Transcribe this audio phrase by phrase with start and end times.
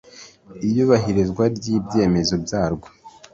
[0.67, 2.87] Iyubahirizwa ry ibyemezo byarwo